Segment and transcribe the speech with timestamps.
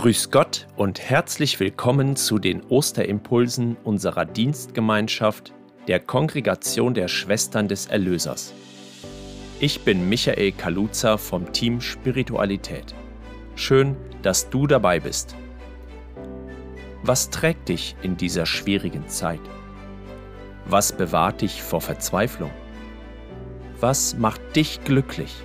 [0.00, 5.52] Grüß Gott und herzlich willkommen zu den Osterimpulsen unserer Dienstgemeinschaft
[5.88, 8.54] der Kongregation der Schwestern des Erlösers.
[9.58, 12.94] Ich bin Michael Kaluza vom Team Spiritualität.
[13.56, 15.36] Schön, dass du dabei bist.
[17.02, 19.42] Was trägt dich in dieser schwierigen Zeit?
[20.64, 22.52] Was bewahrt dich vor Verzweiflung?
[23.80, 25.44] Was macht dich glücklich?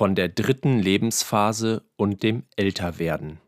[0.00, 3.38] Von der dritten Lebensphase und dem Älterwerden.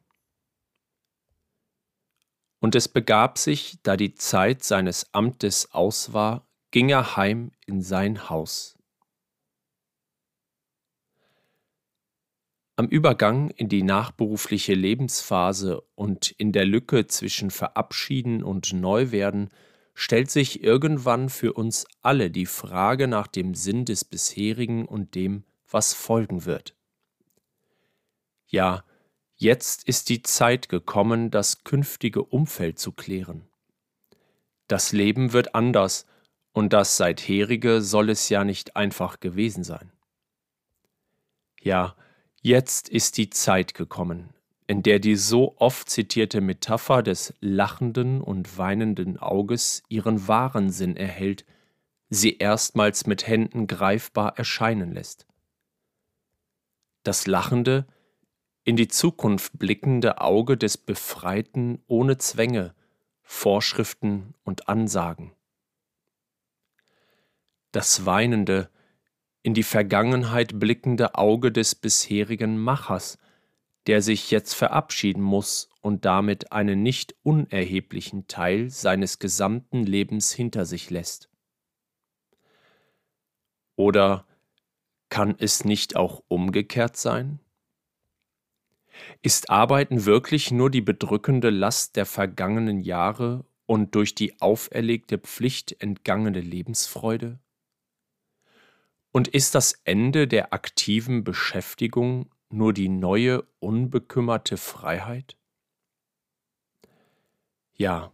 [2.61, 7.81] Und es begab sich, da die Zeit seines Amtes aus war, ging er heim in
[7.81, 8.79] sein Haus.
[12.77, 19.49] Am Übergang in die nachberufliche Lebensphase und in der Lücke zwischen Verabschieden und Neuwerden
[19.95, 25.45] stellt sich irgendwann für uns alle die Frage nach dem Sinn des bisherigen und dem,
[25.71, 26.75] was folgen wird.
[28.53, 28.85] Ja,
[29.37, 33.49] jetzt ist die Zeit gekommen, das künftige Umfeld zu klären.
[34.69, 36.07] Das Leben wird anders,
[36.53, 39.91] und das seitherige soll es ja nicht einfach gewesen sein.
[41.63, 41.97] Ja,
[42.43, 44.35] jetzt ist die Zeit gekommen,
[44.67, 50.95] in der die so oft zitierte Metapher des lachenden und weinenden Auges ihren wahren Sinn
[50.95, 51.47] erhält,
[52.11, 55.27] sie erstmals mit Händen greifbar erscheinen lässt
[57.03, 57.87] das lachende,
[58.65, 62.75] in die Zukunft blickende Auge des Befreiten ohne Zwänge,
[63.23, 65.33] Vorschriften und Ansagen.
[67.73, 68.71] Das weinende,
[69.43, 73.19] in die Vergangenheit blickende Auge des bisherigen Machers,
[73.89, 80.65] der sich jetzt verabschieden muss und damit einen nicht unerheblichen Teil seines gesamten Lebens hinter
[80.65, 81.29] sich lässt.
[83.75, 84.27] Oder
[85.13, 87.39] kann es nicht auch umgekehrt sein?
[89.21, 95.83] Ist Arbeiten wirklich nur die bedrückende Last der vergangenen Jahre und durch die auferlegte Pflicht
[95.83, 97.39] entgangene Lebensfreude?
[99.11, 105.37] Und ist das Ende der aktiven Beschäftigung nur die neue, unbekümmerte Freiheit?
[107.75, 108.13] Ja,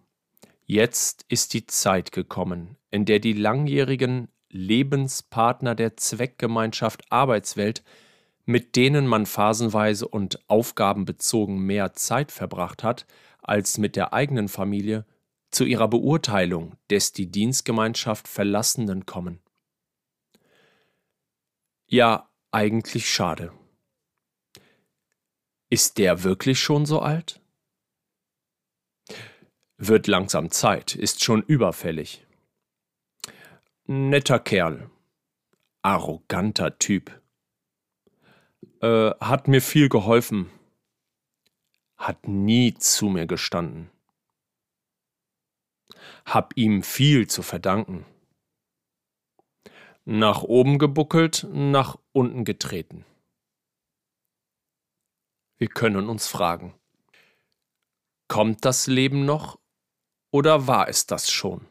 [0.67, 7.83] jetzt ist die Zeit gekommen, in der die langjährigen Lebenspartner der Zweckgemeinschaft Arbeitswelt,
[8.45, 13.07] mit denen man phasenweise und aufgabenbezogen mehr Zeit verbracht hat
[13.43, 15.05] als mit der eigenen Familie,
[15.51, 19.41] zu ihrer Beurteilung des die Dienstgemeinschaft Verlassenen kommen.
[21.87, 23.53] Ja, eigentlich schade.
[25.71, 27.41] Ist der wirklich schon so alt?
[29.79, 32.27] Wird langsam Zeit, ist schon überfällig.
[33.91, 34.91] Netter Kerl.
[35.81, 37.22] Arroganter Typ.
[38.82, 40.50] Äh, hat mir viel geholfen.
[41.97, 43.91] Hat nie zu mir gestanden.
[46.26, 48.04] Hab ihm viel zu verdanken.
[50.05, 53.06] Nach oben gebuckelt, nach unten getreten.
[55.56, 56.75] Wir können uns fragen,
[58.28, 59.59] kommt das Leben noch
[60.31, 61.66] oder war es das schon?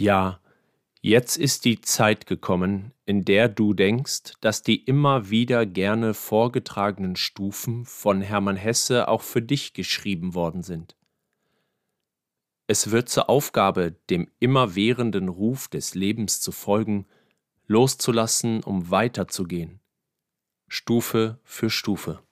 [0.00, 0.40] Ja,
[1.02, 7.16] jetzt ist die Zeit gekommen, in der du denkst, dass die immer wieder gerne vorgetragenen
[7.16, 10.96] Stufen von Hermann Hesse auch für dich geschrieben worden sind.
[12.66, 17.04] Es wird zur Aufgabe, dem immerwährenden Ruf des Lebens zu folgen,
[17.66, 19.80] loszulassen, um weiterzugehen,
[20.66, 22.22] Stufe für Stufe.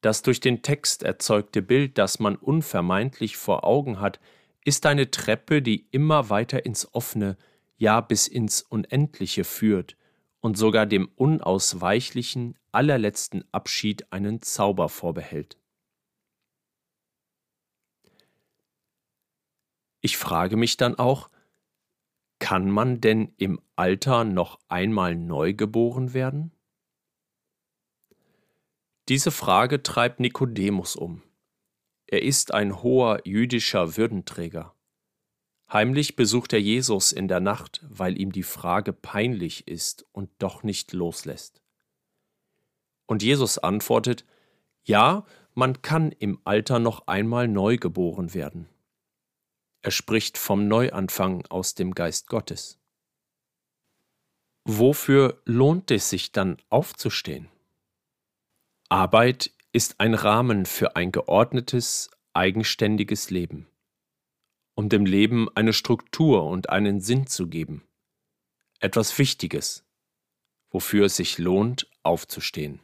[0.00, 4.20] Das durch den Text erzeugte Bild, das man unvermeidlich vor Augen hat,
[4.64, 7.36] ist eine Treppe, die immer weiter ins Offene,
[7.76, 9.96] ja bis ins Unendliche führt
[10.40, 15.58] und sogar dem unausweichlichen, allerletzten Abschied einen Zauber vorbehält.
[20.00, 21.30] Ich frage mich dann auch,
[22.40, 26.52] kann man denn im Alter noch einmal neu geboren werden?
[29.08, 31.22] Diese Frage treibt Nikodemus um.
[32.12, 34.74] Er ist ein hoher jüdischer Würdenträger.
[35.72, 40.62] Heimlich besucht er Jesus in der Nacht, weil ihm die Frage peinlich ist und doch
[40.62, 41.62] nicht loslässt.
[43.06, 44.26] Und Jesus antwortet,
[44.84, 45.24] ja,
[45.54, 48.68] man kann im Alter noch einmal neu geboren werden.
[49.80, 52.78] Er spricht vom Neuanfang aus dem Geist Gottes.
[54.64, 57.48] Wofür lohnt es sich dann aufzustehen?
[58.90, 63.68] Arbeit ist ein Rahmen für ein geordnetes, eigenständiges Leben,
[64.74, 67.82] um dem Leben eine Struktur und einen Sinn zu geben.
[68.80, 69.84] Etwas Wichtiges,
[70.70, 72.80] wofür es sich lohnt, aufzustehen.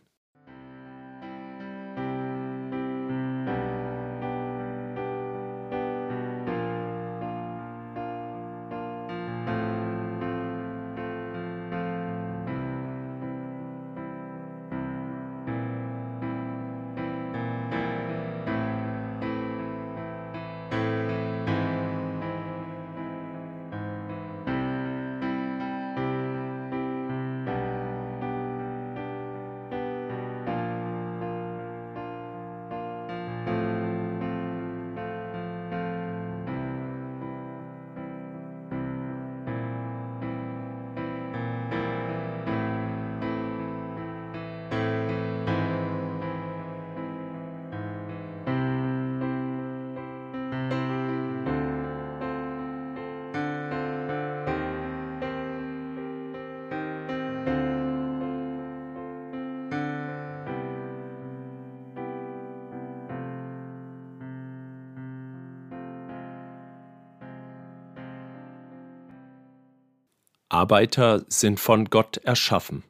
[70.58, 72.82] Arbeiter sind von Gott erschaffen.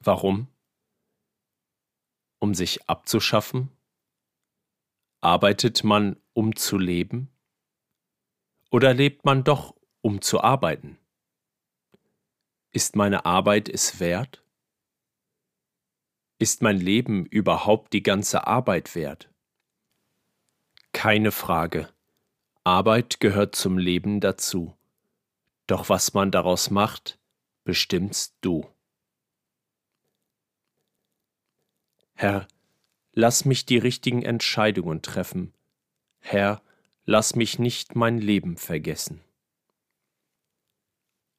[0.00, 0.48] Warum?
[2.40, 3.70] Um sich abzuschaffen?
[5.20, 7.30] Arbeitet man, um zu leben?
[8.72, 10.98] Oder lebt man doch, um zu arbeiten?
[12.72, 14.42] Ist meine Arbeit es wert?
[16.40, 19.32] Ist mein Leben überhaupt die ganze Arbeit wert?
[20.90, 21.88] Keine Frage.
[22.64, 24.76] Arbeit gehört zum Leben dazu.
[25.66, 27.18] Doch was man daraus macht,
[27.64, 28.68] bestimmst du.
[32.14, 32.46] Herr,
[33.12, 35.52] lass mich die richtigen Entscheidungen treffen.
[36.18, 36.62] Herr,
[37.04, 39.20] lass mich nicht mein Leben vergessen.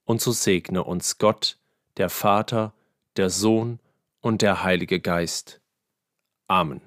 [0.04, 1.58] Und so segne uns Gott,
[1.98, 2.74] der Vater,
[3.16, 3.80] der Sohn
[4.22, 5.62] und der Heilige Geist.
[6.48, 6.82] Amen.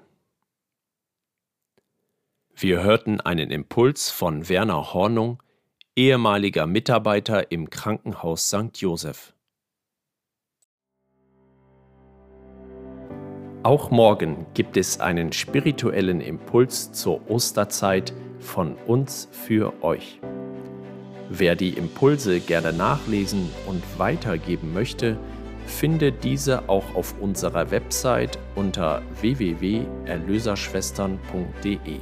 [2.55, 5.41] Wir hörten einen Impuls von Werner Hornung,
[5.95, 8.75] ehemaliger Mitarbeiter im Krankenhaus St.
[8.75, 9.33] Joseph.
[13.63, 20.19] Auch morgen gibt es einen spirituellen Impuls zur Osterzeit von uns für euch.
[21.29, 25.15] Wer die Impulse gerne nachlesen und weitergeben möchte,
[25.67, 31.99] findet diese auch auf unserer Website unter www.erlöserschwestern.de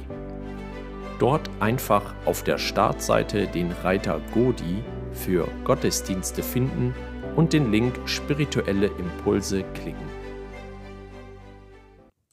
[1.20, 6.94] dort einfach auf der Startseite den Reiter Godi für Gottesdienste finden
[7.36, 10.09] und den Link Spirituelle Impulse klicken.